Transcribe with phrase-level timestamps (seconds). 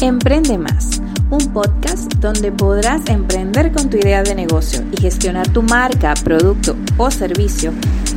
[0.00, 5.60] Emprende Más, un podcast donde podrás emprender con tu idea de negocio y gestionar tu
[5.60, 7.72] marca, producto o servicio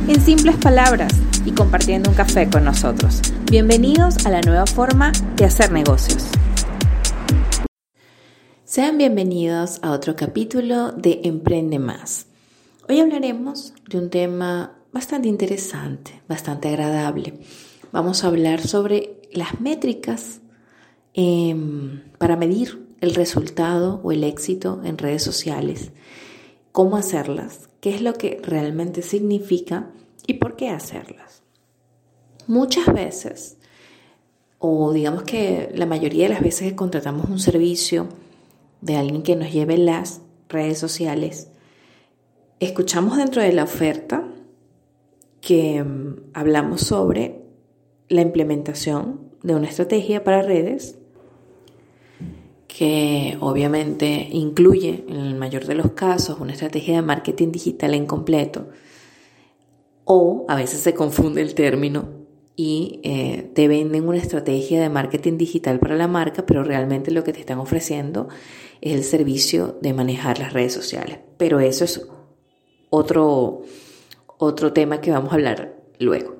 [0.06, 1.12] en simples palabras
[1.44, 3.20] y compartiendo un café con nosotros.
[3.50, 6.24] Bienvenidos a la nueva forma de hacer negocios.
[8.64, 12.26] Sean bienvenidos a otro capítulo de Emprende Más.
[12.88, 17.40] Hoy hablaremos de un tema bastante interesante, bastante agradable.
[17.90, 20.41] Vamos a hablar sobre las métricas
[21.14, 25.92] Em, para medir el resultado o el éxito en redes sociales,
[26.72, 29.90] cómo hacerlas, qué es lo que realmente significa
[30.26, 31.42] y por qué hacerlas.
[32.46, 33.58] Muchas veces,
[34.58, 38.08] o digamos que la mayoría de las veces que contratamos un servicio
[38.80, 41.48] de alguien que nos lleve las redes sociales,
[42.58, 44.26] escuchamos dentro de la oferta
[45.42, 47.42] que em, hablamos sobre
[48.08, 50.98] la implementación de una estrategia para redes
[52.76, 58.06] que obviamente incluye en el mayor de los casos una estrategia de marketing digital en
[58.06, 58.68] completo,
[60.04, 62.08] o a veces se confunde el término
[62.56, 67.24] y eh, te venden una estrategia de marketing digital para la marca, pero realmente lo
[67.24, 68.28] que te están ofreciendo
[68.80, 71.18] es el servicio de manejar las redes sociales.
[71.36, 72.08] Pero eso es
[72.88, 73.62] otro,
[74.38, 76.36] otro tema que vamos a hablar luego.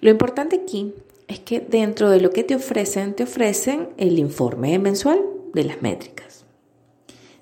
[0.00, 0.94] Lo importante aquí
[1.28, 5.82] es que dentro de lo que te ofrecen, te ofrecen el informe mensual de las
[5.82, 6.44] métricas.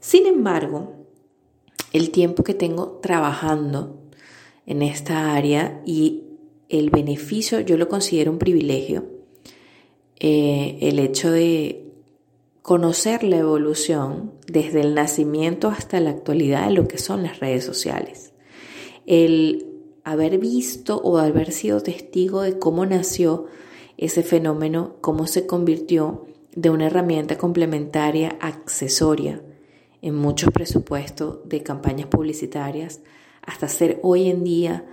[0.01, 0.95] Sin embargo,
[1.93, 3.99] el tiempo que tengo trabajando
[4.67, 6.25] en esta área y
[6.69, 9.05] el beneficio, yo lo considero un privilegio,
[10.19, 11.91] eh, el hecho de
[12.63, 17.65] conocer la evolución desde el nacimiento hasta la actualidad de lo que son las redes
[17.65, 18.33] sociales.
[19.07, 19.67] El
[20.05, 23.47] haber visto o haber sido testigo de cómo nació
[23.97, 29.43] ese fenómeno, cómo se convirtió de una herramienta complementaria accesoria
[30.03, 33.01] en muchos presupuestos de campañas publicitarias
[33.43, 34.85] hasta ser hoy en día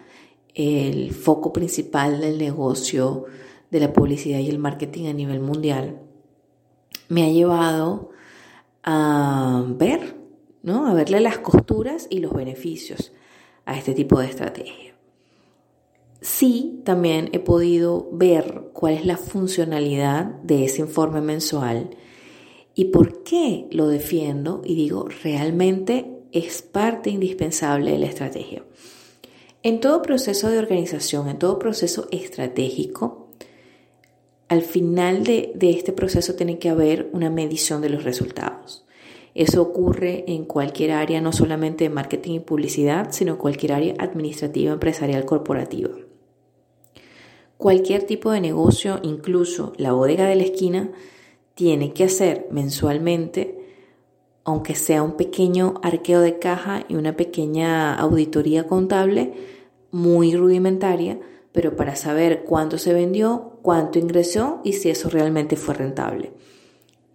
[0.54, 3.26] el foco principal del negocio
[3.70, 6.00] de la publicidad y el marketing a nivel mundial,
[7.10, 8.10] me ha llevado
[8.84, 10.16] a ver,
[10.64, 10.88] ¿no?
[10.88, 13.12] a verle las costuras y los beneficios
[13.66, 14.87] a este tipo de estrategia.
[16.30, 21.92] Sí, también he podido ver cuál es la funcionalidad de ese informe mensual
[22.76, 28.64] y por qué lo defiendo y digo, realmente es parte indispensable de la estrategia.
[29.64, 33.30] En todo proceso de organización, en todo proceso estratégico,
[34.50, 38.86] al final de, este proceso tiene que haber una medición de los resultados.
[39.34, 44.74] Eso ocurre en cualquier área, no solamente de marketing y publicidad, sino cualquier área administrativa,
[44.74, 45.92] empresarial, corporativa.
[47.58, 50.92] Cualquier tipo de negocio, incluso la bodega de la esquina,
[51.56, 53.58] tiene que hacer mensualmente,
[54.44, 59.34] aunque sea un pequeño arqueo de caja y una pequeña auditoría contable,
[59.90, 61.20] muy rudimentaria,
[61.52, 66.34] pero para saber cuánto se vendió, cuánto ingresó y si eso realmente fue rentable.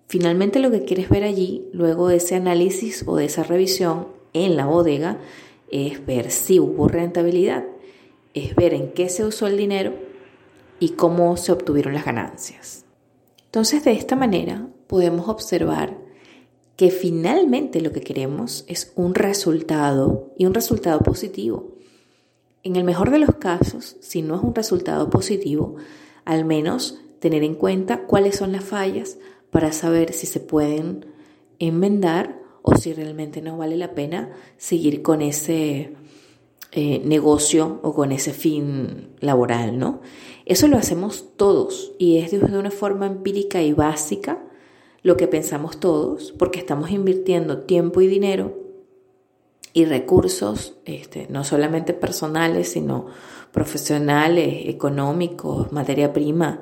[0.09, 4.57] Finalmente lo que quieres ver allí, luego de ese análisis o de esa revisión en
[4.57, 5.21] la bodega,
[5.71, 7.65] es ver si hubo rentabilidad,
[8.35, 10.02] es ver en qué se usó el dinero
[10.83, 12.85] y cómo se obtuvieron las ganancias.
[13.45, 15.97] Entonces, de esta manera podemos observar
[16.75, 21.77] que finalmente lo que queremos es un resultado y un resultado positivo.
[22.65, 25.77] En el mejor de los casos, si no es un resultado positivo,
[26.25, 29.19] al menos tener en cuenta cuáles son las fallas
[29.51, 31.07] para saber si se pueden
[31.61, 35.95] enmendar o si realmente no vale la pena seguir con ese
[36.73, 40.01] eh, negocio o con ese fin laboral, ¿no?
[40.45, 44.43] Eso lo hacemos todos y es de una forma empírica y básica
[45.03, 48.57] lo que pensamos todos, porque estamos invirtiendo tiempo y dinero
[49.73, 53.07] y recursos, este, no solamente personales, sino
[53.53, 56.61] profesionales, económicos, materia prima,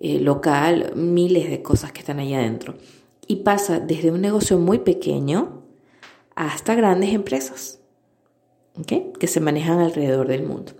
[0.00, 2.74] eh, local, miles de cosas que están ahí adentro.
[3.26, 5.62] Y pasa desde un negocio muy pequeño
[6.34, 7.80] hasta grandes empresas
[8.84, 10.72] que se manejan alrededor del mundo.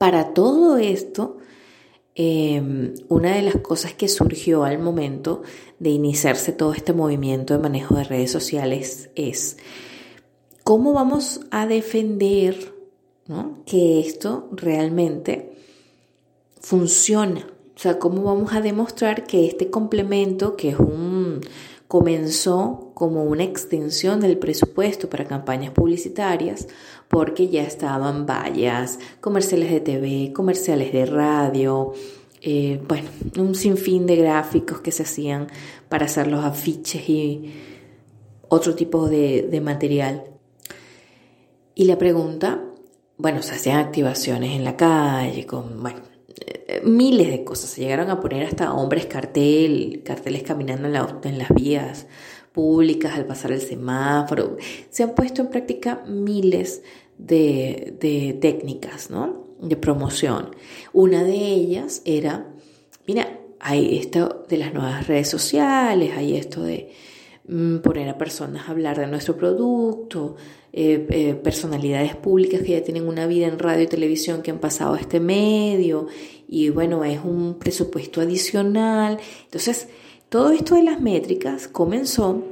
[0.00, 1.36] Para todo esto,
[2.14, 5.42] em, una de las cosas que surgió al momento
[5.78, 9.58] de iniciarse todo este movimiento de manejo de redes sociales es
[10.64, 12.72] cómo vamos a defender
[13.66, 15.58] que esto realmente
[16.62, 17.46] funciona.
[17.76, 21.42] O sea, cómo vamos a demostrar que este complemento, que es un
[21.90, 26.68] comenzó como una extensión del presupuesto para campañas publicitarias
[27.10, 31.92] porque ya estaban vallas, comerciales de TV, comerciales de radio,
[32.40, 35.48] eh, bueno, un sinfín de gráficos que se hacían
[35.88, 37.52] para hacer los afiches y
[38.48, 40.22] otro tipo de, de material.
[41.74, 42.62] Y la pregunta,
[43.18, 46.02] bueno, se hacían activaciones en la calle, con, bueno,
[46.46, 47.70] eh, miles de cosas.
[47.70, 52.06] Se llegaron a poner hasta hombres cartel, carteles caminando en, en las vías
[52.52, 54.56] públicas al pasar el semáforo.
[54.90, 56.82] Se han puesto en práctica miles
[57.18, 59.44] de, de técnicas, ¿no?
[59.60, 60.54] De promoción.
[60.92, 62.46] Una de ellas era,
[63.06, 66.90] mira, hay esto de las nuevas redes sociales, hay esto de
[67.46, 70.36] mm, poner a personas a hablar de nuestro producto,
[70.72, 74.60] eh, eh, personalidades públicas que ya tienen una vida en radio y televisión que han
[74.60, 76.06] pasado a este medio
[76.48, 79.18] y bueno, es un presupuesto adicional.
[79.44, 79.88] Entonces,
[80.30, 82.42] todo esto de las métricas comenzó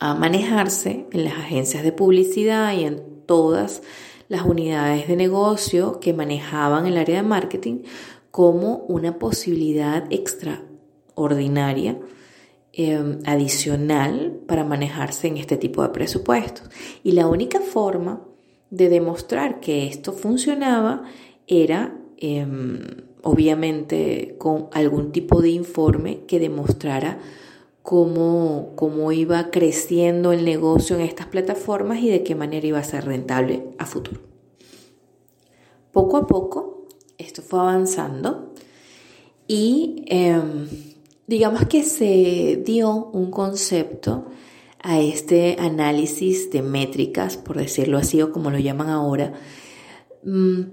[0.00, 3.82] a manejarse en las agencias de publicidad y en todas
[4.28, 7.82] las unidades de negocio que manejaban el área de marketing
[8.32, 11.96] como una posibilidad extraordinaria
[12.72, 16.70] Em, adicional para manejarse en este tipo de presupuestos.
[17.02, 18.22] Y la única forma
[18.70, 21.02] de demostrar que esto funcionaba
[21.48, 27.18] era, em, obviamente, con algún tipo de informe que demostrara
[27.82, 32.84] cómo, cómo iba creciendo el negocio en estas plataformas y de qué manera iba a
[32.84, 34.20] ser rentable a futuro.
[35.92, 36.86] Poco a poco,
[37.18, 38.54] esto fue avanzando
[39.48, 40.68] y em,
[41.26, 44.26] digamos que se dio un concepto
[44.82, 49.34] a este análisis de métricas, por decirlo así, o como lo llaman ahora,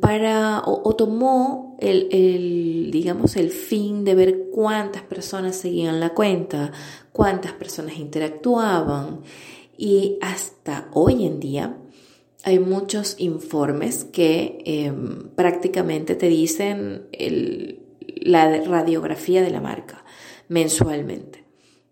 [0.01, 6.71] para, o, tomó el, digamos, el fin de ver cuántas personas seguían la cuenta,
[7.11, 9.21] cuántas personas interactuaban,
[9.77, 11.77] y hasta hoy en día
[12.43, 17.07] hay muchos informes que em, prácticamente te dicen
[18.21, 20.03] la radiografía de la marca
[20.47, 21.45] mensualmente.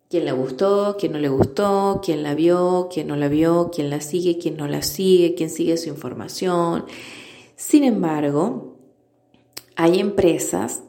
[0.09, 0.97] ¿Quién le gustó?
[0.99, 1.99] ¿Quién no le gustó?
[2.03, 2.89] ¿Quién la vio?
[2.91, 3.71] ¿Quién no la vio?
[3.73, 4.37] ¿Quién la sigue?
[4.37, 5.35] ¿Quién no la sigue?
[5.35, 6.85] ¿Quién sigue su información?
[7.55, 8.77] Sin embargo,
[9.75, 10.83] hay empresas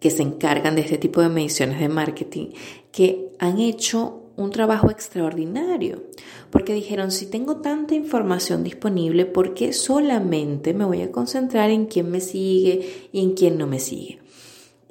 [0.00, 2.48] que se encargan de este tipo de mediciones de marketing
[2.92, 6.02] que han hecho un trabajo extraordinario,
[6.50, 11.86] porque dijeron, si tengo tanta información disponible, ¿por qué solamente me voy a concentrar en
[11.86, 14.20] quién me sigue y en quién no me sigue?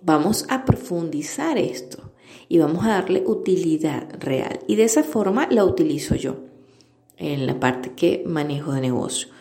[0.01, 2.11] Vamos a profundizar esto
[2.47, 4.59] y vamos a darle utilidad real.
[4.67, 6.37] Y de esa forma la utilizo yo
[7.17, 9.32] en la parte que manejo de negocio.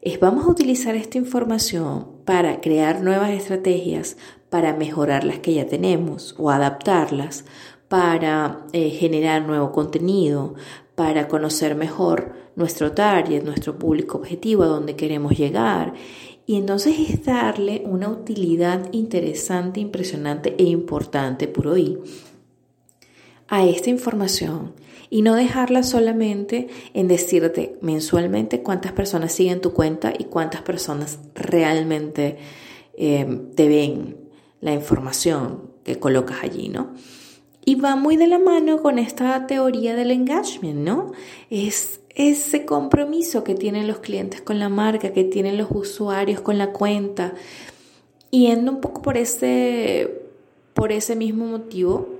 [0.00, 4.16] Es vamos a utilizar esta información para crear nuevas estrategias,
[4.48, 7.44] para mejorar las que ya tenemos o adaptarlas,
[7.88, 10.54] para eh, generar nuevo contenido,
[10.94, 15.94] para conocer mejor nuestro target, nuestro público objetivo, a donde queremos llegar.
[16.46, 21.98] Y entonces es darle una utilidad interesante, impresionante e importante por hoy
[23.48, 24.72] a esta información
[25.10, 31.18] y no dejarla solamente en decirte mensualmente cuántas personas siguen tu cuenta y cuántas personas
[31.34, 32.36] realmente
[32.96, 34.16] eh, te ven
[34.60, 36.92] la información que colocas allí, ¿no?
[37.64, 41.12] Y va muy de la mano con esta teoría del engagement, ¿no?
[41.50, 46.58] Es ese compromiso que tienen los clientes con la marca, que tienen los usuarios con
[46.58, 47.34] la cuenta.
[48.30, 50.22] Yendo un poco por ese,
[50.74, 52.17] por ese mismo motivo,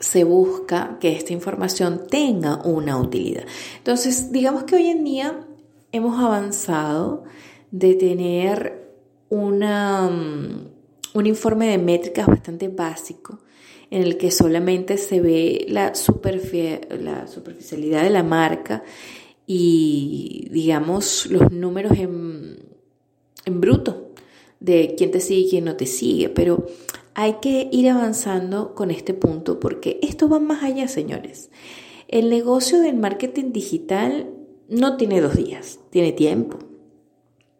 [0.00, 3.44] se busca que esta información tenga una utilidad.
[3.76, 5.46] Entonces, digamos que hoy en día
[5.92, 7.24] hemos avanzado
[7.70, 8.88] de tener
[9.28, 10.68] una, mm,
[11.14, 13.40] un informe de métricas bastante básico
[13.90, 15.92] en el que solamente se ve la,
[17.00, 18.82] la superficialidad de la marca
[19.46, 22.58] y, digamos, los números en,
[23.44, 24.12] en bruto
[24.60, 26.66] de quién te sigue y quién no te sigue, pero
[27.14, 31.50] hay que ir avanzando con este punto porque esto va más allá, señores.
[32.08, 34.30] El negocio del marketing digital
[34.68, 36.58] no tiene dos días, tiene tiempo.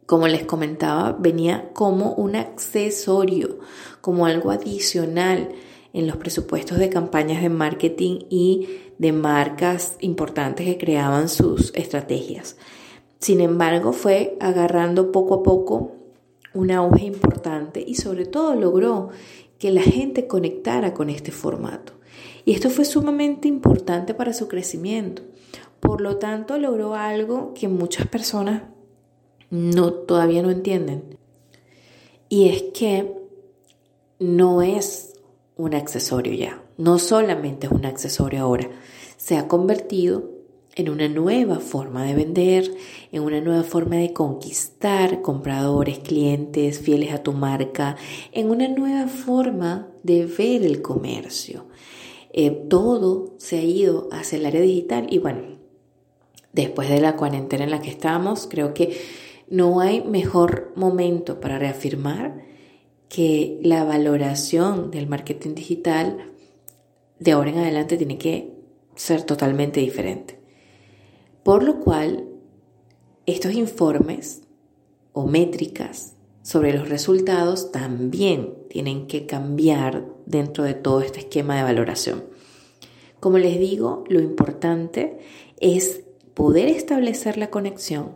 [0.07, 3.59] Como les comentaba, venía como un accesorio,
[4.00, 5.50] como algo adicional
[5.92, 12.57] en los presupuestos de campañas de marketing y de marcas importantes que creaban sus estrategias.
[13.19, 15.92] Sin embargo, fue agarrando poco a poco
[16.54, 19.11] un auge importante y sobre todo logró
[19.61, 21.93] que la gente conectara con este formato.
[22.47, 25.23] Y esto fue sumamente importante para su crecimiento.
[25.79, 28.62] Por lo tanto, logró algo que muchas personas
[29.50, 31.19] no, todavía no entienden.
[32.31, 33.12] Y es que
[34.19, 35.12] no es
[35.57, 36.62] un accesorio ya.
[36.79, 38.71] No solamente es un accesorio ahora,
[39.19, 40.30] se ha convertido
[40.77, 42.71] en una nueva forma de vender,
[43.12, 47.97] en una nueva forma de conquistar compradores, clientes fieles a tu marca,
[48.33, 51.67] en una nueva forma de ver el comercio.
[52.33, 55.43] Eh, todo se ha ido hacia el área digital y bueno,
[56.53, 58.97] después de la cuarentena en la que estamos, creo que
[59.49, 62.45] no hay mejor momento para reafirmar
[63.09, 66.31] que la valoración del marketing digital
[67.19, 68.55] de ahora en adelante tiene que
[68.95, 70.40] ser totalmente diferente.
[71.43, 72.29] Por lo cual,
[73.27, 74.43] estos informes
[75.13, 81.63] o métricas sobre los resultados también tienen que cambiar dentro de todo este esquema de
[81.63, 82.25] valoración.
[83.21, 85.19] Como les digo, lo importante
[85.61, 86.03] es
[86.35, 88.13] poder establecer la conexión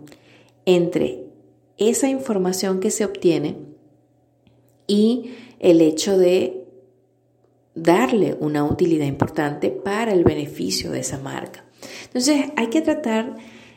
[0.65, 1.27] entre
[1.77, 3.59] esa información que se obtiene
[4.87, 6.67] y el hecho de
[7.75, 11.64] darle una utilidad importante para el beneficio de esa marca.
[12.15, 13.37] Entonces hay que tratar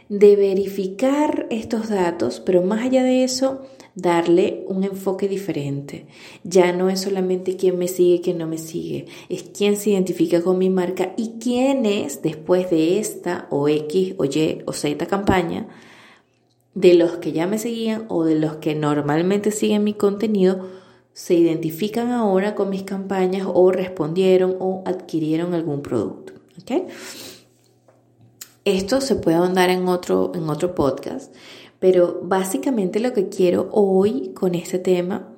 [0.10, 3.64] de verificar estos datos, pero más allá de eso,
[3.96, 6.06] darle un enfoque diferente.
[6.44, 10.44] Ya no es solamente quién me sigue, quién no me sigue, es quién se identifica
[10.44, 15.08] con mi marca y quién es después de esta o X o Y o Z
[15.08, 15.68] campaña,
[16.76, 20.68] de los que ya me seguían o de los que normalmente siguen mi contenido,
[21.12, 26.34] se identifican ahora con mis campañas o respondieron o adquirieron algún producto.
[28.68, 31.34] Esto se puede ahondar en otro, en otro podcast,
[31.80, 35.30] pero básicamente lo que quiero hoy con este tema,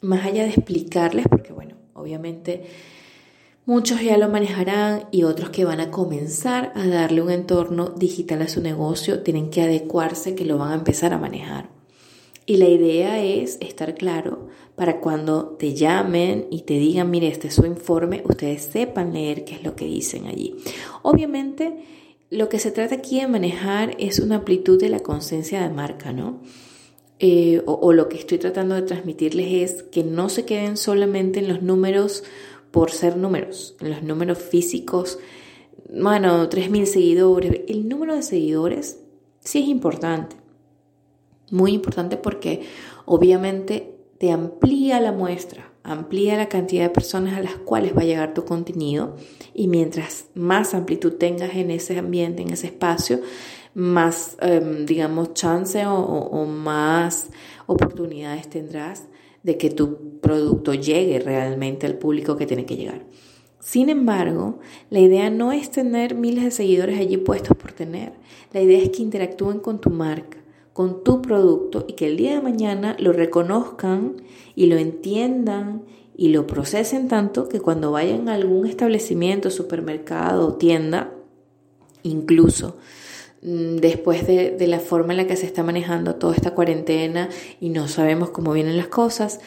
[0.00, 2.64] más allá de explicarles, porque bueno, obviamente
[3.64, 8.42] muchos ya lo manejarán y otros que van a comenzar a darle un entorno digital
[8.42, 11.68] a su negocio, tienen que adecuarse que lo van a empezar a manejar.
[12.44, 17.46] Y la idea es estar claro para cuando te llamen y te digan, mire, este
[17.46, 20.56] es su informe, ustedes sepan leer qué es lo que dicen allí.
[21.02, 21.84] Obviamente,
[22.30, 26.12] lo que se trata aquí de manejar es una amplitud de la conciencia de marca,
[26.12, 26.40] ¿no?
[27.20, 31.48] Eh, o, lo que estoy tratando de transmitirles es que no se queden solamente en
[31.48, 32.22] los números
[32.70, 35.18] por ser números, en los números físicos,
[35.90, 37.62] bueno, 3.000 seguidores.
[37.66, 39.00] El número de seguidores
[39.40, 40.36] sí es importante,
[41.50, 42.62] muy importante porque
[43.04, 48.04] obviamente te amplía la muestra, amplía la cantidad de personas a las cuales va a
[48.04, 49.16] llegar tu contenido
[49.54, 53.20] y mientras más amplitud tengas en ese ambiente, en ese espacio,
[53.74, 57.30] más, em, digamos, chance o, más
[57.66, 59.04] oportunidades tendrás
[59.42, 63.04] de que tu producto llegue realmente al público que tiene que llegar.
[63.60, 64.58] Sin embargo,
[64.90, 68.12] la idea no es tener miles de seguidores allí puestos por tener.
[68.52, 70.37] La idea es que interactúen con tu marca,
[70.78, 74.22] con tu producto y que el día de mañana lo reconozcan
[74.54, 75.82] y lo entiendan
[76.16, 81.12] y lo procesen tanto que cuando vayan a algún establecimiento, supermercado o tienda,
[82.04, 82.76] incluso
[83.42, 87.28] mm, después de, de, la forma en la que se está manejando toda esta cuarentena
[87.58, 89.40] y no sabemos cómo vienen las cosas,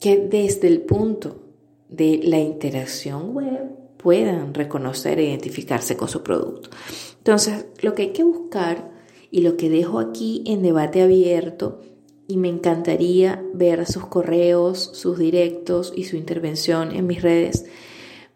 [0.00, 1.44] que desde el punto
[1.88, 6.70] de la interacción web puedan reconocer e identificarse con su producto.
[7.18, 8.93] Entonces, lo que hay que buscar
[9.34, 11.80] y lo que dejo aquí en debate abierto
[12.28, 17.66] y me encantaría ver sus correos, sus directos y su intervención en mis redes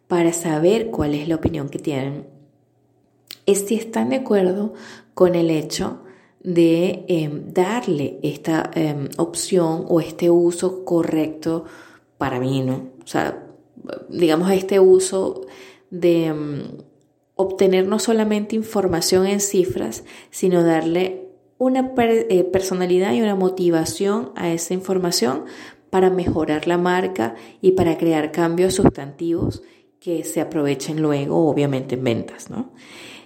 [0.08, 2.26] para saber cuál es la opinión que tienen.
[3.46, 4.74] Es si están de acuerdo
[5.14, 6.00] con el hecho
[6.42, 11.64] de em, darle esta em, opción o este uso correcto
[12.16, 12.88] para mí, ¿no?
[13.04, 13.46] O sea,
[14.08, 15.42] digamos este uso
[15.92, 16.62] de em,
[17.40, 24.50] obtener no solamente información en cifras, sino darle una eh, personalidad y una motivación a
[24.50, 25.44] esa información
[25.88, 29.62] para mejorar la marca y para crear cambios sustantivos
[30.00, 32.50] que se aprovechen luego, obviamente, en ventas.
[32.50, 32.72] ¿no?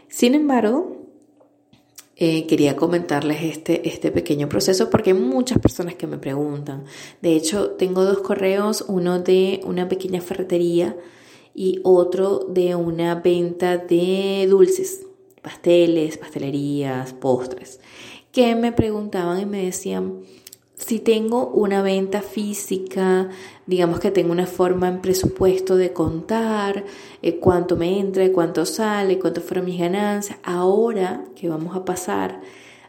[0.08, 1.06] Sin embargo,
[2.16, 6.84] eh, quería comentarles este, este pequeño proceso porque hay muchas personas que me preguntan.
[7.22, 10.94] De hecho, tengo dos correos, uno de una pequeña ferretería
[11.54, 15.06] y otro de una venta de dulces,
[15.42, 17.80] pasteles, pastelerías, postres,
[18.30, 20.22] que me preguntaban y me decían,
[20.74, 23.28] si tengo una venta física,
[23.66, 26.84] digamos que tengo una forma en presupuesto de contar
[27.22, 32.40] eh, cuánto me entra, cuánto sale, cuánto fueron mis ganancias, ahora que vamos a pasar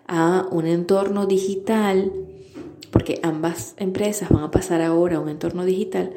[0.08, 2.12] a un entorno digital,
[2.92, 6.14] porque ambas empresas van a pasar ahora a un entorno digital,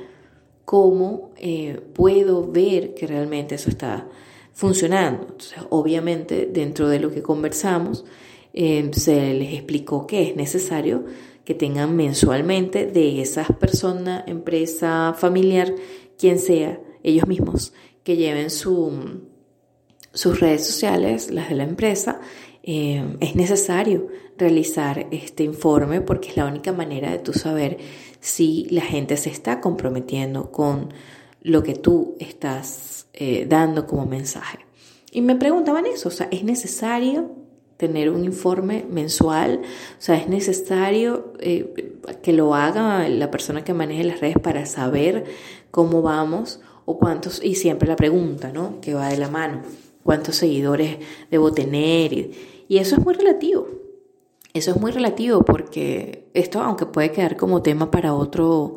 [0.67, 4.07] cómo eh, puedo ver que realmente eso está
[4.53, 5.29] funcionando.
[5.71, 8.05] Obviamente, dentro de lo que conversamos,
[8.53, 11.05] eh, se les explicó que es necesario
[11.45, 15.73] que tengan mensualmente de esas personas, empresa, familiar,
[16.19, 19.23] quien sea, ellos mismos, que lleven su,
[20.13, 22.21] sus redes sociales, las de la empresa,
[22.65, 27.79] eh, es necesario realizar este informe porque es la única manera de tú saber
[28.27, 30.93] si la gente se está comprometiendo con
[31.43, 34.59] lo que tú estás eh, dando como mensaje.
[35.13, 37.31] Y me preguntaban eso, o sea, ¿es necesario
[37.77, 39.61] tener un informe mensual?
[39.63, 44.67] O sea, ¿es necesario eh, que lo haga la persona que maneje las redes para
[44.67, 45.23] saber
[45.71, 47.41] cómo vamos o cuántos?
[47.45, 48.81] Y siempre la pregunta, ¿no?
[48.81, 49.63] Que va de la mano,
[50.03, 50.97] ¿cuántos seguidores
[51.31, 52.13] debo tener?
[52.13, 52.33] Y,
[52.67, 53.86] y eso es muy relativo.
[54.57, 58.77] Eso es muy relativo porque esto, aunque puede quedar como tema para otro,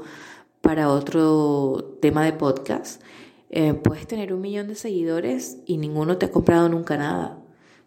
[0.60, 3.02] para otro tema de podcast,
[3.50, 7.40] eh, puedes tener un millón de seguidores y ninguno te ha comprado nunca nada.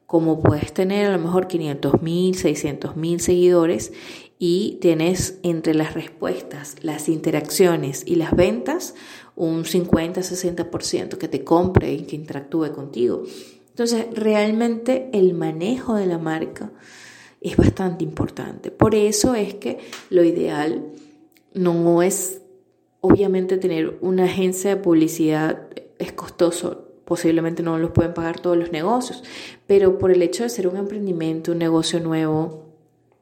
[0.06, 3.92] Como puedes tener a lo mejor 500 mil, 600 mil seguidores
[4.38, 8.94] y tienes entre las respuestas, las interacciones y las ventas
[9.36, 13.24] un 50-60% que te compre y que interactúe contigo.
[13.68, 16.72] Entonces, realmente el manejo de la marca
[17.42, 18.70] es bastante importante.
[18.70, 19.78] Por eso es que
[20.10, 20.84] lo ideal
[21.54, 22.42] no es,
[23.00, 25.68] obviamente, tener una agencia de publicidad
[25.98, 29.22] es costoso, posiblemente no los pueden pagar todos los negocios,
[29.66, 32.64] pero por el hecho de ser un emprendimiento, un negocio nuevo,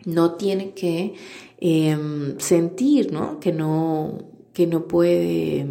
[0.05, 1.15] no tiene que
[1.59, 3.39] em, sentir ¿no?
[3.39, 4.19] Que, no,
[4.53, 5.67] que no puede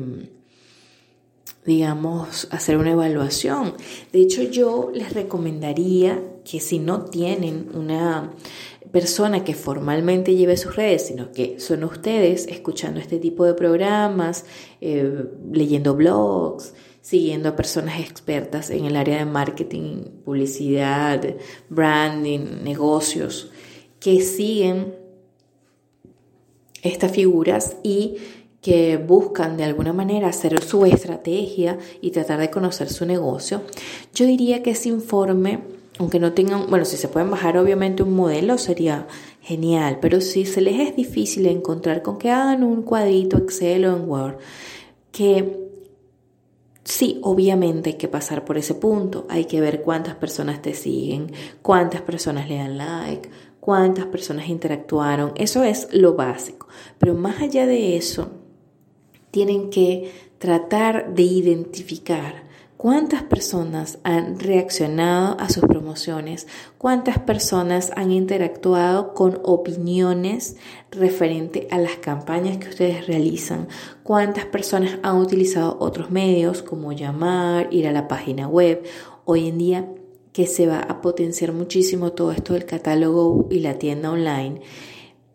[1.65, 3.73] digamos, hacer una evaluación.
[4.11, 8.33] De hecho, yo les recomendaría que si no tienen una
[8.91, 14.45] persona que formalmente lleve sus redes, sino que son ustedes escuchando este tipo de programas,
[14.81, 21.23] eh, leyendo blogs, siguiendo a personas expertas en el área de marketing, publicidad,
[21.69, 23.51] branding, negocios,
[23.99, 24.95] que siguen
[26.81, 28.17] estas figuras y
[28.61, 33.61] que buscan de alguna manera hacer su estrategia y tratar de conocer su negocio,
[34.13, 38.15] yo diría que ese informe, aunque no tengan, bueno, si se pueden bajar obviamente un
[38.15, 39.05] modelo sería
[39.41, 43.95] genial, pero si se les es difícil encontrar con que hagan un cuadrito Excel o
[43.95, 44.37] en Word,
[45.11, 45.69] que
[46.85, 49.27] Sí, obviamente hay que pasar por ese punto.
[49.29, 51.31] Hay que ver cuántas personas te siguen,
[51.61, 55.33] cuántas personas le dan like, cuántas personas interactuaron.
[55.35, 56.67] Eso es lo básico.
[56.97, 58.31] Pero más allá de eso,
[59.29, 62.48] tienen que tratar de identificar
[62.79, 70.55] cuántas personas han reaccionado a sus promociones, cuántas personas han interactuado con opiniones
[70.89, 73.67] referente a las campañas que ustedes realizan,
[74.01, 78.81] cuántas personas han utilizado otros medios como llamar, ir a la página web.
[79.25, 79.89] Hoy en día
[80.31, 84.61] que se va a potenciar muchísimo todo esto del catálogo y la tienda online,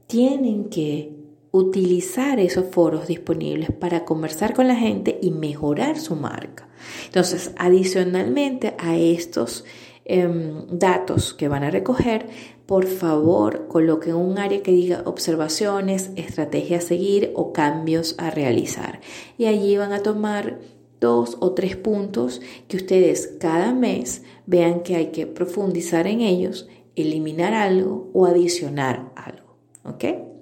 [0.06, 1.23] tienen que
[1.54, 6.66] utilizar esos foros disponibles para conversar con la gente y mejorar su marca.
[7.06, 9.64] Entonces, adicionalmente a estos
[10.04, 12.26] em, datos que van a recoger,
[12.66, 19.00] por favor coloquen un área que diga observaciones, estrategia a seguir o cambios a realizar.
[19.38, 20.58] Y allí van a tomar
[21.00, 26.68] dos o tres puntos que ustedes cada mes vean que hay que profundizar en ellos,
[26.96, 29.56] eliminar algo o adicionar algo.
[29.84, 30.33] ¿Ok?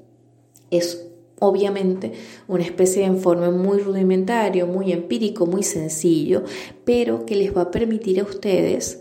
[0.73, 1.07] Es
[1.39, 2.13] obviamente
[2.49, 6.45] una especie de informe muy rudimentario, muy empírico, muy sencillo,
[6.85, 9.01] pero que les va a permitir a ustedes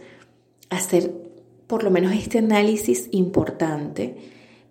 [0.69, 1.12] hacer
[1.67, 4.15] por lo menos este análisis importante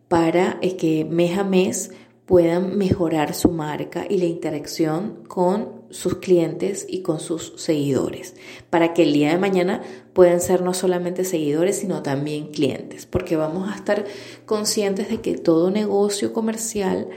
[0.09, 1.93] para eh, que mes a mes
[2.31, 8.37] puedan mejorar su marca y la interacción con sus clientes y con sus seguidores,
[8.71, 13.35] para que el día de mañana puedan ser no solamente seguidores, sino también clientes, porque
[13.35, 14.05] vamos a estar
[14.47, 17.09] conscientes de que todo negocio comercial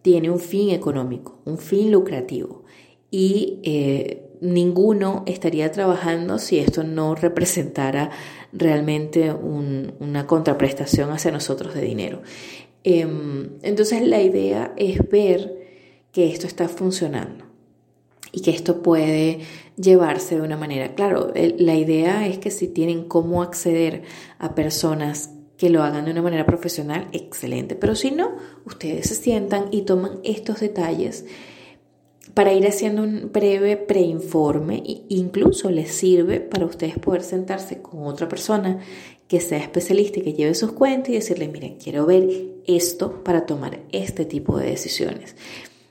[0.00, 2.62] tiene un fin económico, un fin lucrativo,
[3.10, 8.10] y eh, ninguno estaría trabajando si esto no representara
[8.52, 12.22] realmente una contraprestación hacia nosotros de dinero.
[12.84, 15.62] Em, entonces la idea es ver
[16.12, 17.44] que esto está funcionando
[18.32, 19.40] y que esto puede
[19.76, 20.94] llevarse de una manera.
[20.94, 24.02] Claro, la idea es que si tienen cómo acceder
[24.38, 27.76] a personas que lo hagan de una manera profesional, excelente.
[27.76, 28.32] Pero si no,
[28.64, 31.24] ustedes se sientan y toman estos detalles
[32.34, 38.28] para ir haciendo un breve preinforme incluso les sirve para ustedes poder sentarse con otra
[38.28, 38.78] persona
[39.32, 42.28] que sea especialista y que lleve sus cuentas y decirle, miren, quiero ver
[42.66, 45.36] esto para tomar este tipo de decisiones.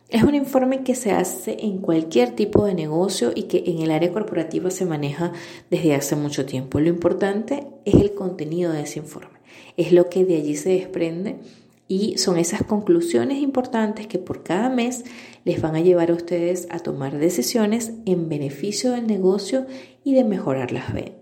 [0.09, 3.89] Es un informe que se hace en cualquier tipo de negocio y que en el
[3.89, 5.31] área corporativa se maneja
[5.71, 6.79] desde hace mucho tiempo.
[6.79, 9.39] Lo importante es el contenido de ese informe,
[9.75, 11.37] es lo que de allí se desprende
[11.87, 15.03] y son esas conclusiones importantes que por cada mes
[15.45, 19.65] les van a llevar a ustedes a tomar decisiones en beneficio del negocio
[20.03, 21.20] y de mejorar las ventas.